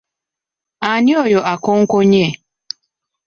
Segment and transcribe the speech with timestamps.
[0.89, 2.25] Ani oyo akonkonye?